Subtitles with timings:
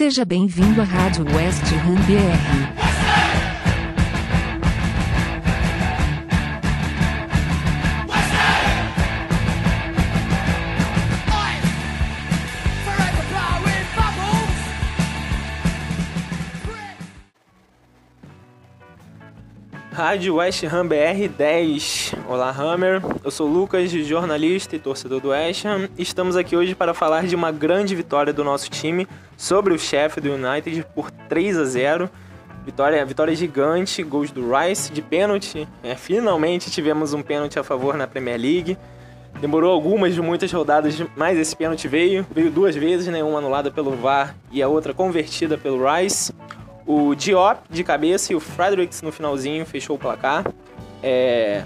[0.00, 2.79] Seja bem-vindo à Rádio West Ham
[20.00, 22.14] Rádio West Ham BR 10.
[22.26, 23.02] Olá, Hammer.
[23.22, 25.90] Eu sou Lucas, jornalista e torcedor do West Ham.
[25.98, 29.06] Estamos aqui hoje para falar de uma grande vitória do nosso time
[29.36, 32.10] sobre o chefe do United por 3 a 0.
[32.64, 35.68] Vitória, vitória gigante, gols do Rice de pênalti.
[35.82, 38.78] É, finalmente tivemos um pênalti a favor na Premier League.
[39.38, 42.26] Demorou algumas, muitas rodadas, mas esse pênalti veio.
[42.34, 43.22] Veio duas vezes, né?
[43.22, 46.32] Uma anulada pelo VAR e a outra convertida pelo Rice.
[46.86, 50.44] O Diop de cabeça e o Fredericks no finalzinho fechou o placar.
[51.02, 51.64] É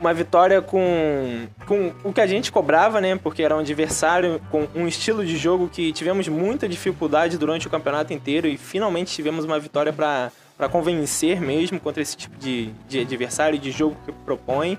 [0.00, 3.16] uma vitória com, com o que a gente cobrava, né?
[3.16, 7.70] Porque era um adversário com um estilo de jogo que tivemos muita dificuldade durante o
[7.70, 13.00] campeonato inteiro e finalmente tivemos uma vitória para convencer mesmo contra esse tipo de, de
[13.00, 14.78] adversário de jogo que propõe.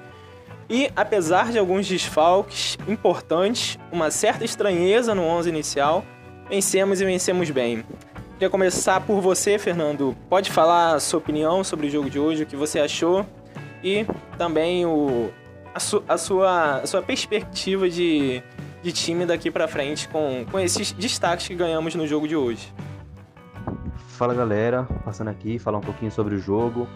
[0.67, 6.03] E apesar de alguns desfalques importantes, uma certa estranheza no 11 inicial,
[6.49, 7.83] vencemos e vencemos bem.
[8.41, 10.17] Queria começar por você, Fernando.
[10.27, 13.23] Pode falar a sua opinião sobre o jogo de hoje, o que você achou
[13.83, 14.03] e
[14.35, 15.29] também o,
[15.75, 18.41] a, su, a sua, a sua perspectiva de,
[18.81, 22.73] de time daqui para frente com, com esses destaques que ganhamos no jogo de hoje.
[24.07, 26.87] Fala galera, passando aqui falar um pouquinho sobre o jogo.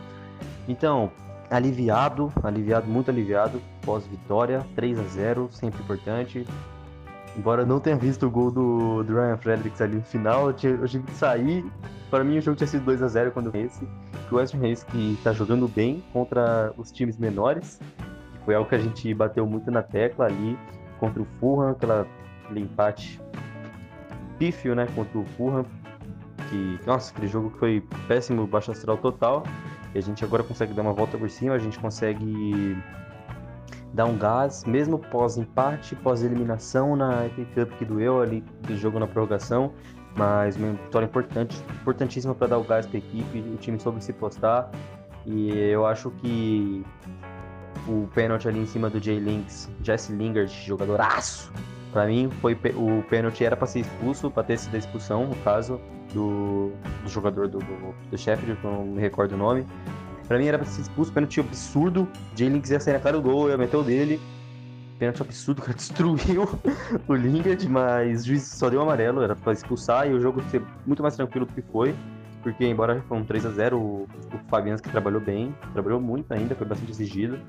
[0.68, 1.12] Então,
[1.52, 6.44] aliviado, aliviado, muito aliviado, pós-vitória, 3 a 0 sempre importante.
[7.38, 10.54] Embora eu não tenha visto o gol do, do Ryan Fredericks ali no final, eu,
[10.54, 11.66] tinha, eu tive que sair.
[12.10, 13.86] Para mim o jogo tinha sido 2 a 0 quando eu esse.
[14.32, 17.80] O West Ham que está jogando bem contra os times menores.
[18.34, 20.58] Que foi algo que a gente bateu muito na tecla ali
[21.00, 22.08] contra o Fulham, aquela,
[22.46, 23.20] aquele empate
[24.40, 25.66] pífio, né, contra o Fulham.
[26.50, 29.44] Que, nossa, aquele jogo que foi péssimo, baixo astral total.
[29.94, 32.78] E a gente agora consegue dar uma volta por cima, a gente consegue
[33.96, 39.08] dar um gás, mesmo pós-empate, pós-eliminação na FA Cup que doeu ali do jogo na
[39.08, 39.72] prorrogação,
[40.18, 44.04] mas uma vitória importante, importantíssima para dar o gás para a equipe, o time soube
[44.04, 44.70] se postar
[45.26, 46.86] e eu acho que
[47.88, 51.52] o pênalti ali em cima do Jay Links, Jesse Lingard, jogadoraço,
[51.94, 55.36] para mim foi o pênalti era para ser expulso, para ter sido a expulsão, no
[55.38, 55.80] caso
[56.14, 59.66] do, do jogador do, do, do Sheffield, que eu não me recordo o nome,
[60.28, 62.08] Pra mim era pra ser expulso, pênalti absurdo.
[62.36, 64.20] Jay Links ia sair na cara do gol, ia meter o dele.
[64.98, 66.50] Pênalti absurdo, o cara destruiu
[67.08, 70.62] o Lingard, mas o juiz só deu amarelo, era pra expulsar e o jogo ser
[70.86, 71.96] muito mais tranquilo do que foi.
[72.42, 74.08] Porque, embora foi um 3x0, o, o
[74.50, 77.40] Fabians que trabalhou bem, trabalhou muito ainda, foi bastante exigido.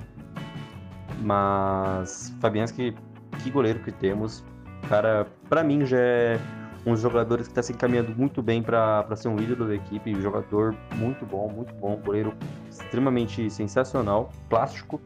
[1.23, 2.95] Mas Fabianski,
[3.43, 4.45] que goleiro que temos.
[4.89, 6.41] Cara, pra mim já é
[6.87, 10.15] um dos jogadores que está se encaminhando muito bem para ser um ídolo da equipe,
[10.15, 12.33] um jogador muito bom, muito bom, goleiro
[12.71, 15.01] extremamente sensacional, plástico.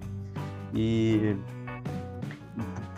[0.75, 1.35] E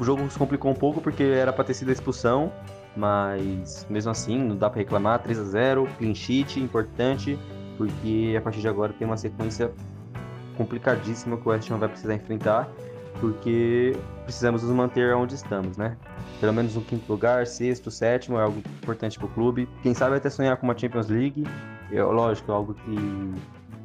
[0.00, 2.52] o jogo se complicou um pouco porque era para ter sido a expulsão,
[2.96, 5.22] mas mesmo assim não dá para reclamar.
[5.22, 7.38] 3 a 0 clean sheet, importante,
[7.78, 9.70] porque a partir de agora tem uma sequência
[10.56, 12.68] complicadíssima que o West Ham vai precisar enfrentar,
[13.20, 15.96] porque precisamos nos manter onde estamos, né?
[16.40, 19.68] Pelo menos um quinto lugar, sexto, sétimo é algo importante para o clube.
[19.82, 21.46] Quem sabe até sonhar com uma Champions League,
[21.90, 23.34] é, lógico, algo que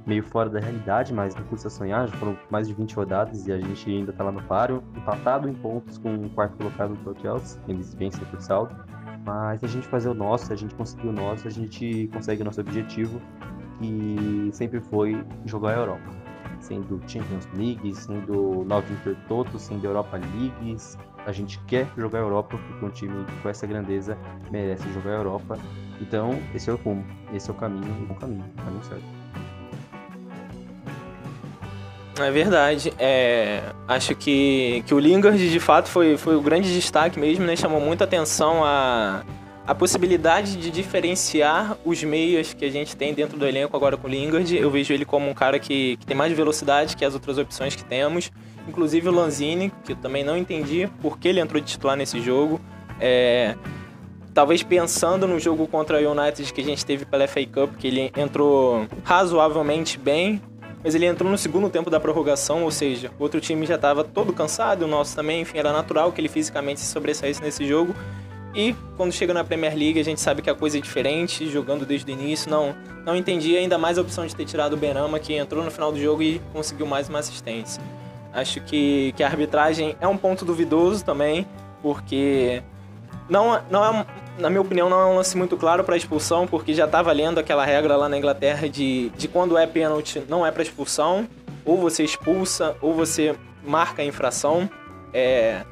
[0.07, 2.07] meio fora da realidade, mas não custa sonhar.
[2.07, 5.49] Já foram mais de 20 rodadas e a gente ainda está lá no páreo, empatado
[5.49, 7.61] em pontos com o quarto colocado do Chelsea.
[7.67, 8.73] Eles vencem por saldo.
[9.25, 12.45] Mas a gente fazer o nosso, a gente conseguir o nosso, a gente consegue o
[12.45, 13.21] nosso objetivo,
[13.77, 16.26] que sempre foi jogar a Europa.
[16.59, 20.77] Sendo Champions League, sendo Nove Intertoto, sendo Europa League.
[21.25, 24.17] A gente quer jogar Europa, porque um time com essa grandeza
[24.49, 25.57] merece jogar Europa.
[26.01, 29.03] Então, esse é o rumo, esse é o caminho, o caminho, o caminho certo.
[32.19, 32.93] É verdade.
[32.97, 37.55] É, acho que, que o Lingard, de fato, foi, foi o grande destaque mesmo, né?
[37.55, 39.23] Chamou muita atenção a,
[39.67, 44.07] a possibilidade de diferenciar os meias que a gente tem dentro do elenco agora com
[44.07, 44.55] o Lingard.
[44.55, 47.75] Eu vejo ele como um cara que, que tem mais velocidade que as outras opções
[47.75, 48.31] que temos.
[48.65, 52.21] Inclusive o Lanzini, que eu também não entendi por que ele entrou de titular nesse
[52.21, 52.61] jogo.
[52.97, 53.55] É,
[54.33, 57.87] talvez pensando no jogo contra o United que a gente teve pela FA Cup, que
[57.87, 60.41] ele entrou razoavelmente bem,
[60.81, 64.01] mas ele entrou no segundo tempo da prorrogação, ou seja, o outro time já estava
[64.01, 67.93] todo cansado, o nosso também, enfim, era natural que ele fisicamente se sobressaísse nesse jogo.
[68.57, 71.85] E quando chega na Premier League, a gente sabe que a coisa é diferente, jogando
[71.85, 72.49] desde o início.
[72.49, 72.75] Não,
[73.05, 75.91] não entendi ainda mais a opção de ter tirado o Benama, que entrou no final
[75.91, 77.79] do jogo e conseguiu mais uma assistência.
[78.33, 81.45] Acho que, que a arbitragem é um ponto duvidoso também,
[81.83, 82.63] porque
[83.29, 84.05] não, não é
[84.39, 87.39] na minha opinião, não é um lance muito claro para expulsão, porque já tá valendo
[87.39, 91.27] aquela regra lá na Inglaterra de, de quando é pênalti, não é para expulsão.
[91.63, 94.67] Ou você expulsa, ou você marca a infração.
[95.13, 95.63] É...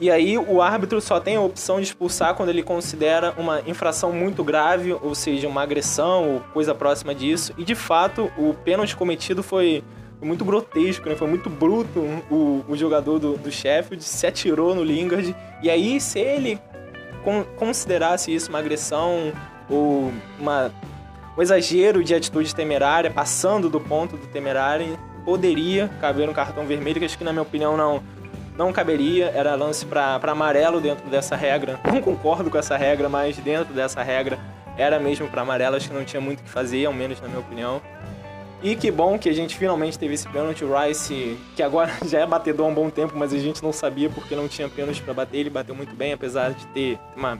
[0.00, 4.12] E aí o árbitro só tem a opção de expulsar quando ele considera uma infração
[4.12, 7.52] muito grave, ou seja, uma agressão ou coisa próxima disso.
[7.56, 9.82] E de fato, o pênalti cometido foi
[10.20, 11.14] muito grotesco, né?
[11.14, 12.00] Foi muito bruto
[12.30, 15.34] o, o jogador do, do Sheffield, se atirou no Lingard.
[15.62, 16.58] E aí, se ele
[17.22, 19.32] con considerasse isso uma agressão
[19.68, 20.72] ou uma,
[21.36, 26.98] um exagero de atitude temerária, passando do ponto do temerário, poderia caber um cartão vermelho,
[26.98, 28.02] que acho que na minha opinião não
[28.56, 31.80] não caberia, era lance para amarelo dentro dessa regra.
[31.92, 34.38] Não concordo com essa regra, mas dentro dessa regra
[34.76, 37.28] era mesmo para amarelo, acho que não tinha muito o que fazer, ao menos na
[37.28, 37.80] minha opinião.
[38.62, 40.64] E que bom que a gente finalmente teve esse pênalti.
[40.64, 43.72] O Rice, que agora já é batedor há um bom tempo, mas a gente não
[43.72, 45.38] sabia porque não tinha pênalti para bater.
[45.38, 47.38] Ele bateu muito bem, apesar de ter uma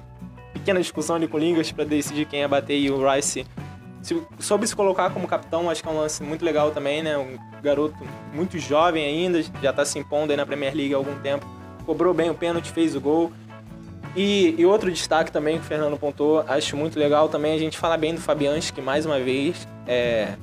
[0.53, 2.79] pequena discussão ali com o Lingas para decidir quem ia bater.
[2.79, 3.47] E o Rice
[4.05, 5.71] se, soube se colocar como capitão.
[5.71, 7.17] Acho que é um lance muito legal também, né?
[7.17, 7.97] Um garoto
[8.33, 11.47] muito jovem ainda, já está se impondo aí na Premier League há algum tempo.
[11.87, 13.33] Cobrou bem o pênalti, fez o gol.
[14.15, 17.77] E, e, outro destaque também que o Fernando pontou, acho muito legal também a gente
[17.77, 20.37] falar bem do Fabianski, que mais uma vez é,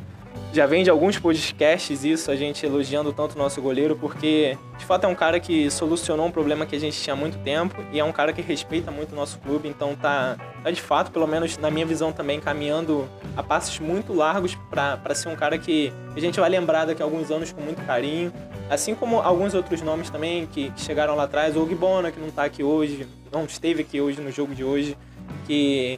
[0.54, 4.86] já vem de alguns podcasts isso, a gente elogiando tanto o nosso goleiro, porque de
[4.86, 7.82] fato é um cara que solucionou um problema que a gente tinha há muito tempo
[7.92, 11.10] e é um cara que respeita muito o nosso clube, então tá, tá de fato,
[11.10, 13.08] pelo menos na minha visão também, caminhando
[13.38, 17.06] a passos muito largos para ser um cara que a gente vai lembrar daqui a
[17.06, 18.34] alguns anos com muito carinho,
[18.70, 22.44] assim como alguns outros nomes também que, chegaram lá atrás, o Gibona, que não tá
[22.44, 24.98] aqui hoje, não esteve aqui hoje no jogo de hoje,
[25.48, 25.98] que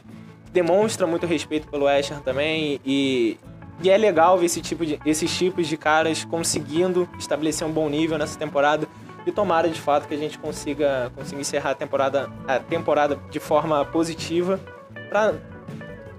[0.52, 3.36] demonstra muito respeito pelo Escher também e,
[3.82, 7.88] e é legal ver esse tipo de, esses tipos de caras conseguindo estabelecer um bom
[7.88, 8.86] nível nessa temporada.
[9.26, 13.40] E tomara de fato que a gente consiga, consiga encerrar a temporada, a temporada de
[13.40, 14.60] forma positiva
[15.08, 15.34] para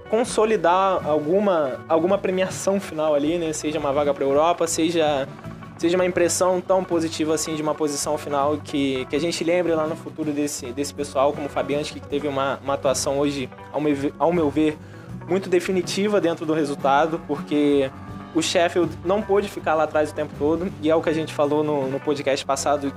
[0.09, 3.53] consolidar alguma, alguma premiação final ali, né?
[3.53, 5.27] Seja uma vaga para a Europa, seja,
[5.77, 9.73] seja uma impressão tão positiva assim de uma posição final que, que a gente lembre
[9.75, 13.49] lá no futuro desse, desse pessoal, como o Fabianski, que teve uma, uma atuação hoje,
[13.71, 14.77] ao meu, ao meu ver,
[15.27, 17.89] muito definitiva dentro do resultado, porque
[18.33, 21.13] o Sheffield não pôde ficar lá atrás o tempo todo, e é o que a
[21.13, 22.93] gente falou no, no podcast passado,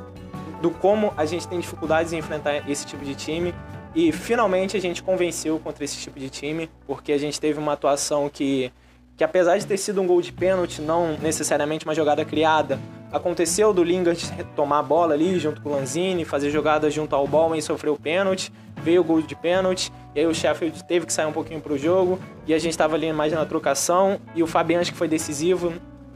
[0.60, 3.54] do como a gente tem dificuldades em enfrentar esse tipo de time.
[3.94, 7.72] E finalmente a gente convenceu contra esse tipo de time, porque a gente teve uma
[7.72, 8.72] atuação que,
[9.16, 12.78] que apesar de ter sido um gol de pênalti, não necessariamente uma jogada criada,
[13.12, 14.20] aconteceu do Lingard
[14.54, 17.94] tomar a bola ali junto com o Lanzini, fazer jogada junto ao Ballman e sofreu
[17.94, 18.52] o pênalti,
[18.82, 21.78] veio o gol de pênalti, e aí o Sheffield teve que sair um pouquinho pro
[21.78, 25.72] jogo, e a gente estava ali mais na trocação, e o Fabianski que foi decisivo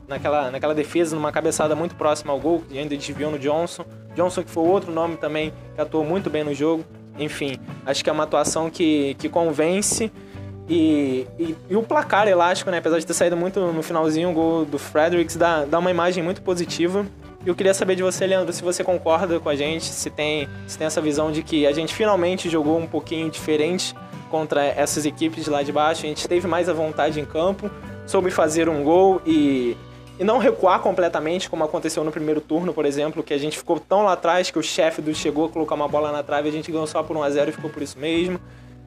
[0.06, 3.84] naquela, naquela defesa, numa cabeçada muito próxima ao gol, e ainda desviou no Johnson.
[4.14, 6.84] Johnson que foi outro nome também que atuou muito bem no jogo.
[7.18, 10.10] Enfim, acho que é uma atuação que, que convence.
[10.72, 12.78] E, e, e, o placar elástico, né?
[12.78, 16.24] Apesar de ter saído muito no finalzinho, o gol do Fredericks dá, dá uma imagem
[16.24, 17.04] muito positiva.
[17.44, 20.78] Eu queria saber de você, Leandro, se você concorda com a gente, se tem, se
[20.78, 23.94] tem essa visão de que a gente finalmente jogou um pouquinho diferente
[24.30, 26.06] contra essas equipes lá de baixo.
[26.06, 27.70] A gente teve mais a vontade em campo,
[28.06, 29.76] soube fazer um gol e,
[30.18, 33.78] e não recuar completamente, como aconteceu no primeiro turno, por exemplo, que a gente ficou
[33.78, 36.52] tão lá atrás que o chefe do chegou a colocar uma bola na trave, a
[36.52, 38.40] gente ganhou só por 1 a 0 e ficou por isso mesmo.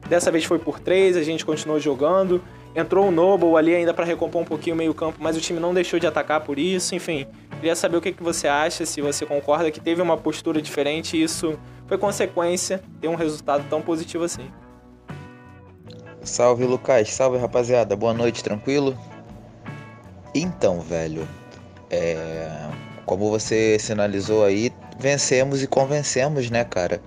[0.08, 2.42] Dessa vez foi por 3, a gente continuou jogando.
[2.74, 5.72] Entrou o Noble ali ainda para recompor um pouquinho o meio-campo, mas o time não
[5.72, 6.94] deixou de atacar por isso.
[6.94, 7.26] Enfim,
[7.56, 11.16] queria saber o que, que você acha, se você concorda que teve uma postura diferente
[11.16, 14.50] e isso foi consequência ter um resultado tão positivo assim.
[16.22, 18.98] Salve Lucas, salve rapaziada, boa noite, tranquilo?
[20.34, 21.26] Então, velho,
[21.88, 22.68] é...
[23.06, 27.00] como você sinalizou aí, vencemos e convencemos, né, cara?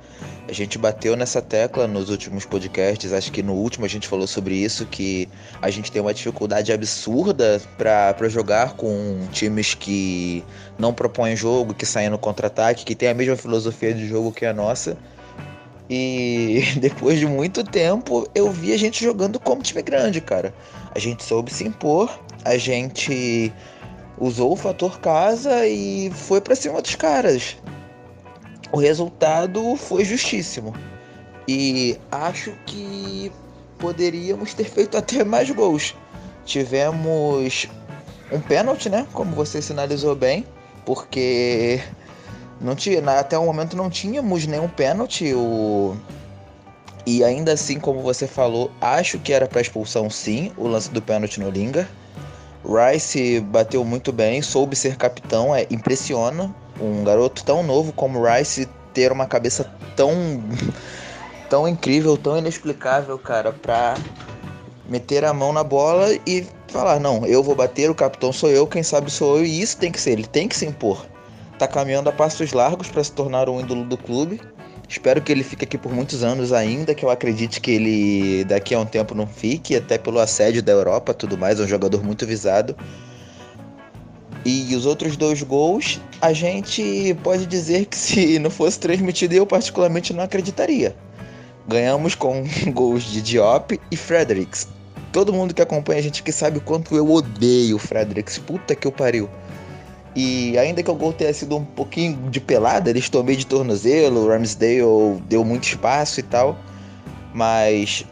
[0.47, 4.25] A gente bateu nessa tecla nos últimos podcasts, acho que no último a gente falou
[4.25, 5.29] sobre isso, que
[5.61, 10.43] a gente tem uma dificuldade absurda para jogar com times que
[10.77, 14.43] não propõem jogo, que saem no contra-ataque, que tem a mesma filosofia de jogo que
[14.43, 14.97] a nossa.
[15.87, 20.51] E depois de muito tempo eu vi a gente jogando como time grande, cara.
[20.95, 23.53] A gente soube se impor, a gente
[24.17, 27.55] usou o fator casa e foi para cima dos caras
[28.71, 30.73] o resultado foi justíssimo.
[31.47, 33.31] E acho que
[33.77, 35.95] poderíamos ter feito até mais gols.
[36.45, 37.67] Tivemos
[38.31, 39.07] um pênalti, né?
[39.13, 40.45] Como você sinalizou bem,
[40.85, 41.81] porque
[42.61, 45.33] não tinha, até o momento não tínhamos nenhum pênalti.
[45.33, 45.95] O...
[47.05, 51.01] E ainda assim, como você falou, acho que era para expulsão sim, o lance do
[51.01, 51.89] pênalti no Linga.
[52.63, 58.67] Rice bateu muito bem, soube ser capitão, é impressiona um garoto tão novo como Rice
[58.93, 60.41] ter uma cabeça tão
[61.49, 63.97] tão incrível, tão inexplicável, cara, pra
[64.87, 68.67] meter a mão na bola e falar: não, eu vou bater, o capitão sou eu,
[68.67, 71.05] quem sabe sou eu, e isso tem que ser, ele tem que se impor.
[71.57, 74.39] Tá caminhando a passos largos para se tornar um ídolo do clube.
[74.87, 78.73] Espero que ele fique aqui por muitos anos ainda, que eu acredite que ele daqui
[78.73, 82.03] a um tempo não fique, até pelo assédio da Europa tudo mais, é um jogador
[82.03, 82.75] muito visado.
[84.45, 89.45] E os outros dois gols, a gente pode dizer que se não fosse transmitido, eu
[89.45, 90.95] particularmente não acreditaria.
[91.67, 92.43] Ganhamos com
[92.73, 94.67] gols de Diop e Fredericks.
[95.11, 98.37] Todo mundo que acompanha a gente que sabe quanto eu odeio o Fredericks.
[98.37, 99.29] Puta que eu pariu.
[100.15, 104.25] E ainda que o gol tenha sido um pouquinho de pelada, eles tomei de tornozelo,
[104.25, 106.57] o Ramsdale deu muito espaço e tal.
[107.33, 108.05] Mas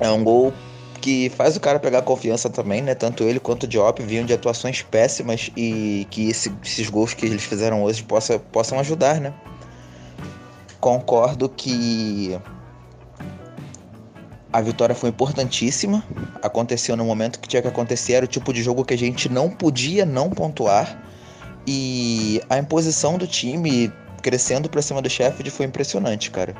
[0.00, 0.52] é um gol
[1.04, 2.94] que faz o cara pegar confiança também, né?
[2.94, 7.26] Tanto ele quanto o Diop vinham de atuações péssimas e que esse, esses gols que
[7.26, 9.34] eles fizeram hoje possa, possam ajudar, né?
[10.80, 12.40] Concordo que
[14.50, 16.02] a vitória foi importantíssima.
[16.42, 18.14] Aconteceu no momento que tinha que acontecer.
[18.14, 21.04] Era o tipo de jogo que a gente não podia não pontuar.
[21.66, 23.92] E a imposição do time
[24.22, 26.54] crescendo para cima do Sheffield foi impressionante, cara.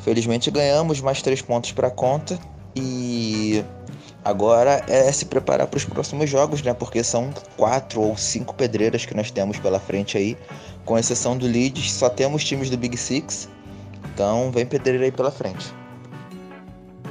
[0.00, 2.38] Felizmente ganhamos mais três pontos para conta
[2.74, 3.64] e
[4.24, 6.72] agora é se preparar para os próximos jogos, né?
[6.72, 10.36] Porque são quatro ou cinco pedreiras que nós temos pela frente aí,
[10.84, 13.48] com exceção do Leeds, só temos times do Big Six.
[14.14, 15.72] Então vem pedreira aí pela frente.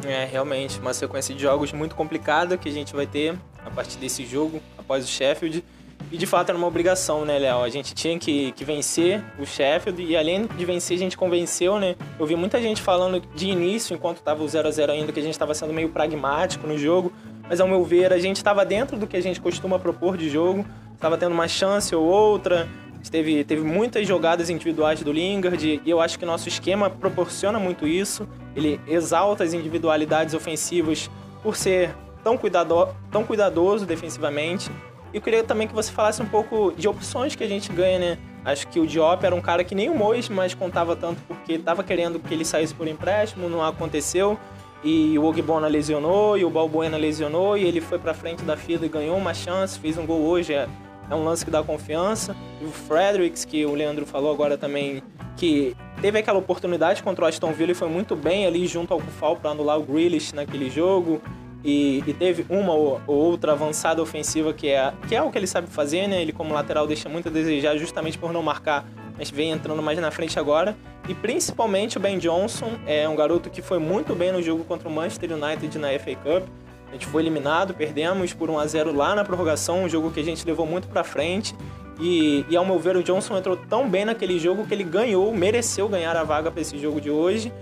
[0.06, 3.98] É, realmente, uma sequência de jogos muito complicada que a gente vai ter a partir
[3.98, 5.63] desse jogo, após o Sheffield.
[6.12, 7.63] E de fato era uma obrigação, né, Léo?
[7.63, 11.80] A gente tinha que, que vencer o Sheffield e além de vencer, a gente convenceu,
[11.80, 11.96] né?
[12.20, 15.20] Eu vi muita gente falando de início, enquanto estava o 0 a 0 ainda, que
[15.22, 17.13] a gente estava sendo meio pragmático no jogo.
[17.48, 20.30] Mas ao meu ver, a gente estava dentro do que a gente costuma propor de
[20.30, 22.68] jogo, estava tendo uma chance ou outra.
[23.10, 27.88] Teve, teve muitas jogadas individuais do Lingard e eu acho que nosso esquema proporciona muito
[27.88, 28.27] isso.
[28.56, 31.10] Ele exalta as individualidades ofensivas
[31.41, 34.70] por ser tão, cuidado, tão cuidadoso defensivamente.
[35.13, 38.00] E eu queria também que você falasse um pouco de opções que a gente ganha,
[38.00, 38.18] né?
[38.44, 41.53] Acho que o Diop era um cara que nem o Mois mais contava tanto porque
[41.53, 44.39] estava querendo que ele saísse por empréstimo, não aconteceu.
[44.84, 48.84] E o Ogbona lesionou, e o Balbuena lesionou, e ele foi para frente da fila
[48.84, 50.68] e ganhou uma chance, fez um gol hoje, é,
[51.08, 52.36] é um lance que dá confiança.
[52.60, 55.03] E o Fredericks, que o Leandro falou agora também,
[55.38, 59.00] que teve aquela oportunidade contra o Aston Villa e foi muito bem ali junto ao
[59.00, 61.22] Kufal para anular o Grealish naquele jogo.
[61.63, 65.46] E, e, teve uma ou outra avançada ofensiva que é, que é o que ele
[65.46, 66.22] sabe fazer, né?
[66.22, 70.00] Ele como lateral deixa muito a desejar justamente por não marcar, mas vem entrando mais
[70.00, 70.75] na frente agora.
[71.08, 74.89] E principalmente o Ben Johnson, é um garoto que foi muito bem no jogo contra
[74.89, 76.48] o Manchester United na FA Cup.
[76.89, 80.20] A gente foi eliminado, perdemos por 1 a 0 lá na prorrogação, um jogo que
[80.20, 81.56] a gente levou muito para frente.
[82.00, 85.32] E, e ao meu ver, o Johnson entrou tão bem naquele jogo que ele ganhou,
[85.34, 87.53] mereceu ganhar a vaga para esse jogo de hoje.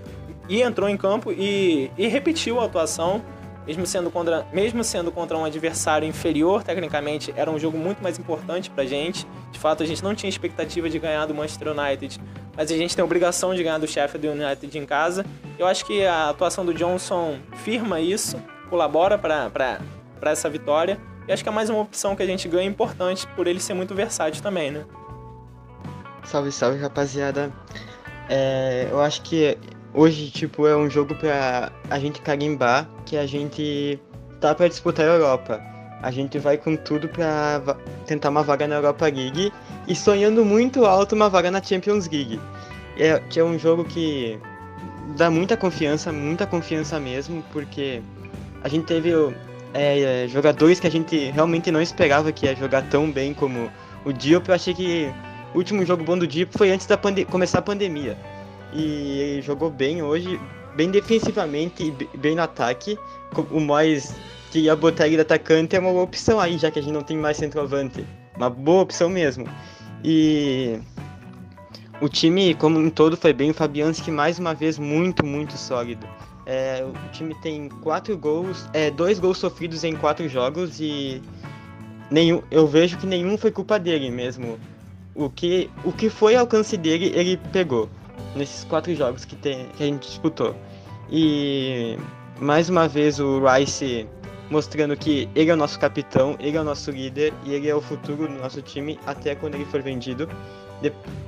[0.48, 3.22] E entrou em campo e, e repetiu a atuação
[3.66, 8.18] mesmo sendo contra, mesmo sendo contra um adversário inferior, tecnicamente, era um jogo muito mais
[8.18, 9.26] importante pra gente.
[9.52, 12.20] De fato, a gente não tinha expectativa de ganhar do Manchester United,
[12.56, 15.24] mas a gente tem a obrigação de ganhar do Sheffield United em casa.
[15.58, 19.80] Eu acho que a atuação do Johnson firma isso, colabora para
[20.22, 20.98] essa vitória.
[21.28, 23.74] E acho que é mais uma opção que a gente ganha importante por ele ser
[23.74, 24.84] muito versátil também, né?
[26.24, 27.52] Salve, salve, rapaziada.
[28.28, 29.56] É, eu acho que
[29.94, 33.98] hoje, tipo, é um jogo pra a gente carimbar que a gente
[34.40, 35.60] tá para disputar a Europa.
[36.02, 39.52] A gente vai com tudo para tentar uma vaga na Europa League
[39.86, 42.40] e sonhando muito alto uma vaga na Champions League.
[42.98, 44.38] É, que é um jogo que
[45.16, 48.02] dá muita confiança, muita confiança mesmo, porque
[48.62, 49.10] a gente teve
[49.74, 53.70] é, jogadores que a gente realmente não esperava que ia jogar tão bem como
[54.04, 54.48] o Diop.
[54.48, 55.12] Eu achei que
[55.54, 58.16] o último jogo bom do Diop foi antes da começar a pandemia
[58.72, 60.40] e jogou bem hoje,
[60.76, 62.98] bem defensivamente e bem no ataque.
[63.50, 64.14] O Mois
[64.50, 66.92] que ia botar ele de atacante é uma boa opção aí, já que a gente
[66.92, 68.04] não tem mais centroavante.
[68.36, 69.46] Uma boa opção mesmo.
[70.02, 70.78] E
[72.00, 73.50] o time, como um todo, foi bem.
[73.50, 76.06] O Fabianski, mais uma vez, muito, muito sólido.
[76.46, 81.22] É, o time tem quatro gols, é, dois gols sofridos em quatro jogos e
[82.10, 84.58] nenhum, eu vejo que nenhum foi culpa dele mesmo.
[85.14, 87.88] O que, o que foi alcance dele, ele pegou
[88.34, 90.54] nesses quatro jogos que, tem, que a gente disputou.
[91.10, 91.96] E
[92.40, 94.06] mais uma vez o Rice
[94.50, 97.74] mostrando que ele é o nosso capitão, ele é o nosso líder e ele é
[97.74, 100.28] o futuro do nosso time até quando ele for vendido.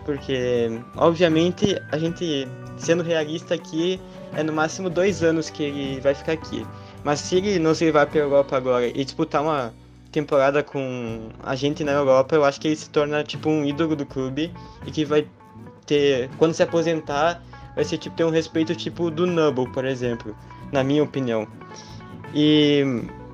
[0.05, 4.01] Porque, obviamente, a gente, sendo realista aqui,
[4.35, 6.67] é no máximo dois anos que ele vai ficar aqui.
[7.05, 9.73] Mas se ele nos levar para a Europa agora e disputar uma
[10.11, 13.95] temporada com a gente na Europa, eu acho que ele se torna tipo um ídolo
[13.95, 14.53] do clube
[14.87, 15.27] e que vai
[15.87, 17.43] ter, quando se aposentar,
[17.75, 20.37] vai ser tipo ter um respeito tipo do Nubble, por exemplo,
[20.73, 21.47] na minha opinião.
[22.35, 22.85] E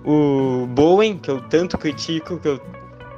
[0.05, 2.61] o Bowen, que eu tanto critico, que eu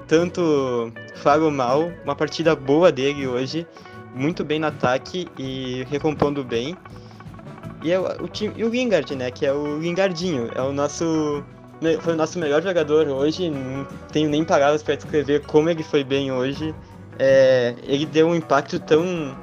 [0.07, 3.67] tanto falo mal, uma partida boa dele hoje,
[4.15, 6.77] muito bem no ataque e recompondo bem.
[7.83, 11.43] E, é o, time, e o Lingard, né, que é o Lingardinho, é o nosso
[12.03, 16.05] foi o nosso melhor jogador hoje, não tenho nem palavras para descrever como ele foi
[16.05, 16.75] bem hoje.
[17.23, 19.37] É, ele deu um impacto tão,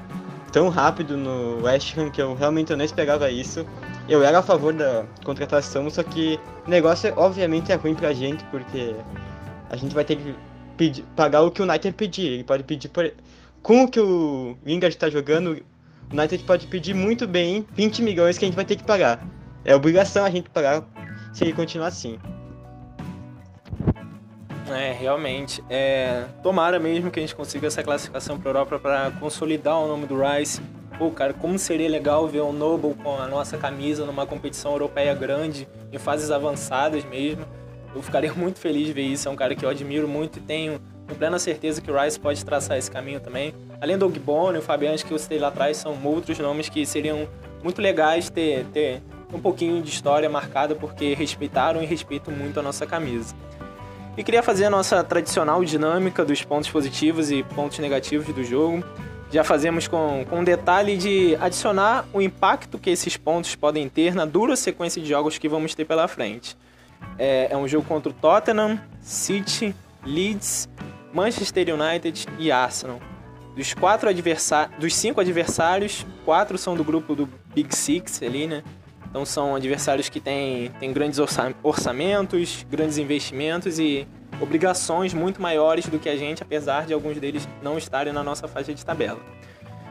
[0.51, 3.63] tão rápido no West Ham que eu realmente não esperava isso.
[4.09, 8.43] Eu era a favor da contratação, só que o negócio obviamente é ruim pra gente,
[8.45, 8.95] porque
[9.69, 10.33] a gente vai ter que
[10.75, 12.25] pedir, pagar o que o United pedir.
[12.31, 13.13] Ele pode pedir por...
[13.61, 15.63] Com o que o Lingard está jogando,
[16.11, 19.23] o United pode pedir muito bem 20 milhões que a gente vai ter que pagar.
[19.63, 20.83] É obrigação a gente pagar
[21.31, 22.17] se ele continuar assim.
[24.69, 25.63] É, realmente.
[25.69, 30.05] É, tomara mesmo que a gente consiga essa classificação para Europa para consolidar o nome
[30.05, 30.61] do Rice.
[30.97, 35.13] Pô, cara, como seria legal ver o Noble com a nossa camisa numa competição europeia
[35.13, 37.45] grande, em fases avançadas mesmo.
[37.95, 39.27] Eu ficaria muito feliz de ver isso.
[39.27, 40.81] É um cara que eu admiro muito e tenho
[41.17, 43.53] plena certeza que o Rice pode traçar esse caminho também.
[43.81, 47.27] Além do Ogbone o Fabianski que eu citei lá atrás, são outros nomes que seriam
[47.63, 49.01] muito legais ter, ter
[49.33, 53.35] um pouquinho de história marcada porque respeitaram e respeitam muito a nossa camisa.
[54.17, 58.83] E queria fazer a nossa tradicional dinâmica dos pontos positivos e pontos negativos do jogo.
[59.31, 64.15] Já fazemos com, com um detalhe de adicionar o impacto que esses pontos podem ter
[64.15, 66.57] na dura sequência de jogos que vamos ter pela frente.
[67.19, 70.67] É, é um jogo contra o Tottenham, City, Leeds,
[71.13, 72.99] Manchester United e Arsenal.
[73.55, 78.63] Dos, quatro adversários, dos cinco adversários, quatro são do grupo do Big Six ali, né?
[79.09, 81.19] Então são adversários que têm, têm grandes
[81.63, 84.07] orçamentos, grandes investimentos e
[84.39, 88.47] obrigações muito maiores do que a gente, apesar de alguns deles não estarem na nossa
[88.47, 89.19] faixa de tabela.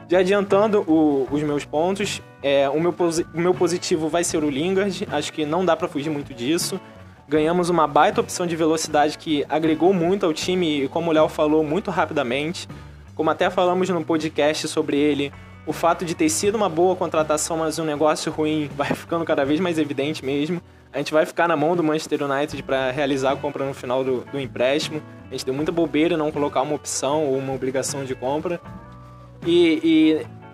[0.08, 2.94] Já adiantando o, os meus pontos, é, o, meu,
[3.34, 6.80] o meu positivo vai ser o Lingard, acho que não dá para fugir muito disso.
[7.28, 11.28] Ganhamos uma baita opção de velocidade que agregou muito ao time e, como o Léo
[11.28, 12.68] falou, muito rapidamente.
[13.16, 15.32] Como até falamos no podcast sobre ele,
[15.66, 19.44] o fato de ter sido uma boa contratação, mas um negócio ruim, vai ficando cada
[19.44, 20.62] vez mais evidente mesmo.
[20.92, 24.04] A gente vai ficar na mão do Manchester United para realizar a compra no final
[24.04, 25.02] do, do empréstimo.
[25.28, 28.60] A gente deu muita bobeira não colocar uma opção ou uma obrigação de compra.
[29.44, 29.80] E,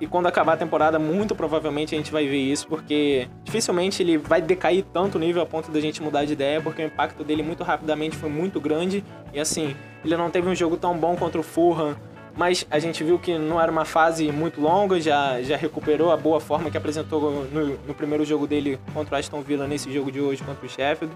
[0.01, 4.03] e, e, quando acabar a temporada, muito provavelmente a gente vai ver isso, porque dificilmente
[4.03, 6.87] ele vai decair tanto o nível a ponto da gente mudar de ideia, porque o
[6.87, 9.05] impacto dele muito rapidamente foi muito grande.
[9.33, 11.97] E assim, ele não teve um jogo tão bom contra o Fulham,
[12.37, 16.17] mas a gente viu que não era uma fase muito longa, já, já recuperou a
[16.17, 20.11] boa forma que apresentou no, no primeiro jogo dele contra o Aston Villa nesse jogo
[20.11, 21.15] de hoje contra o Sheffield.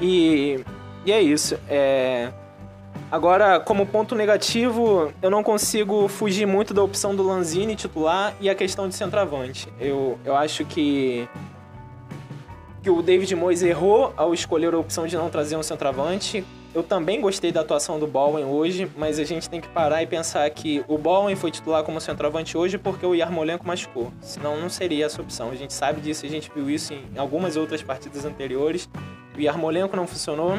[0.00, 0.64] E,
[1.04, 1.58] e é isso.
[1.68, 2.30] É...
[3.10, 8.48] Agora, como ponto negativo, eu não consigo fugir muito da opção do Lanzini titular e
[8.48, 9.68] a questão de centroavante.
[9.80, 11.28] Eu, eu acho que
[12.82, 16.44] que o David Moyes errou ao escolher a opção de não trazer um centroavante.
[16.72, 20.06] Eu também gostei da atuação do Bowen hoje, mas a gente tem que parar e
[20.06, 24.12] pensar que o Bowen foi titular como centroavante hoje porque o Yarmolenko machucou.
[24.20, 25.50] Senão não seria essa opção.
[25.50, 28.88] A gente sabe disso, a gente viu isso em algumas outras partidas anteriores.
[29.36, 30.58] O Yarmolenko não funcionou.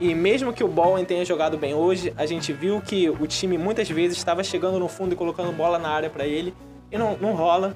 [0.00, 3.58] E mesmo que o Bowen tenha jogado bem hoje, a gente viu que o time
[3.58, 6.54] muitas vezes estava chegando no fundo e colocando bola na área para ele.
[6.90, 7.74] E não, não rola.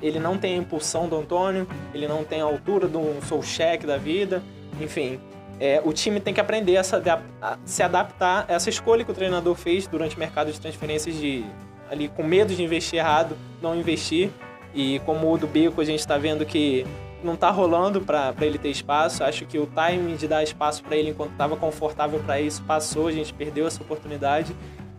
[0.00, 3.98] Ele não tem a impulsão do Antônio, ele não tem a altura do Solcheck da
[3.98, 4.42] vida.
[4.80, 5.20] Enfim,
[5.60, 9.54] é, o time tem que aprender a se, adaptar a essa escolha que o treinador
[9.54, 11.44] fez durante o mercado de transferências de
[11.90, 14.30] ali com medo de investir errado, não investir.
[14.74, 16.86] E como o do Bico, a gente está vendo que
[17.22, 19.22] não está rolando para ele ter espaço.
[19.22, 23.08] Acho que o timing de dar espaço para ele enquanto estava confortável para isso passou,
[23.08, 24.56] a gente perdeu essa oportunidade.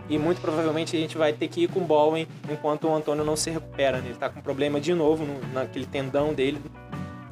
[0.10, 3.24] E muito provavelmente a gente vai ter que ir com o Bowen enquanto o Antônio
[3.24, 3.98] não se recupera.
[3.98, 4.04] Né?
[4.08, 6.62] Ele está com problema de novo no, naquele tendão dele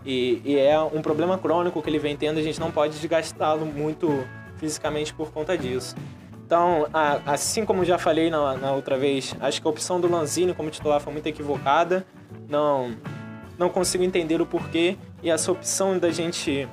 [0.05, 3.65] e, e, é um problema crônico que ele vem tendo, a gente não pode desgastá-lo
[3.65, 4.25] muito
[4.57, 5.95] fisicamente por conta disso.
[6.45, 6.87] Então,
[7.25, 10.69] assim como já falei na, na, outra vez, acho que a opção do Lanzini como
[10.69, 12.05] titular foi muito equivocada.
[12.47, 12.95] Não,
[13.57, 14.97] não consigo entender o porquê.
[15.21, 16.67] E essa opção da gente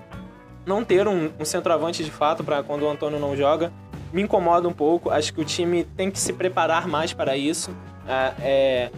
[0.65, 3.71] não ter um, um centroavante de fato para quando o Antônio não joga
[4.13, 5.11] me incomoda um pouco.
[5.11, 7.71] Acho que o time tem que se preparar mais para isso.
[8.09, 8.91] É, é,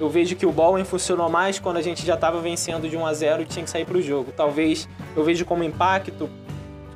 [0.00, 3.06] eu vejo que o Bowen funcionou mais quando a gente já estava vencendo de 1
[3.06, 4.32] a 0 e tinha que sair para o jogo.
[4.32, 6.28] Talvez eu vejo como impacto,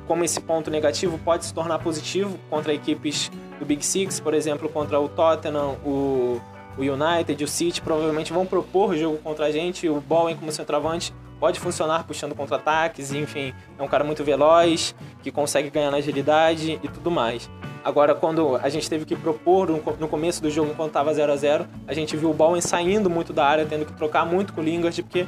[0.05, 4.67] como esse ponto negativo pode se tornar positivo contra equipes do Big Six, por exemplo,
[4.67, 6.41] contra o Tottenham, o,
[6.77, 9.87] o United, o City, provavelmente vão propor o jogo contra a gente.
[9.87, 15.31] O Bowen como centroavante pode funcionar puxando contra-ataques, enfim, é um cara muito veloz, que
[15.31, 17.49] consegue ganhar na agilidade e tudo mais.
[17.83, 21.35] Agora, quando a gente teve que propor no começo do jogo, enquanto estava 0 a
[21.35, 24.59] 0 a gente viu o Bowen saindo muito da área, tendo que trocar muito com
[24.59, 25.25] o Lingard, porque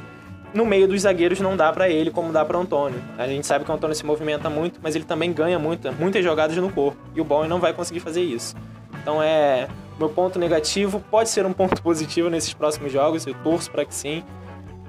[0.52, 3.02] no meio dos zagueiros não dá para ele como dá para Antônio.
[3.16, 6.22] A gente sabe que o Antônio se movimenta muito, mas ele também ganha muito, muitas
[6.22, 6.98] jogadas no corpo.
[7.14, 8.54] E o Bowen não vai conseguir fazer isso.
[9.00, 9.68] Então é.
[9.98, 13.94] Meu ponto negativo pode ser um ponto positivo nesses próximos jogos, eu torço para que
[13.94, 14.24] sim.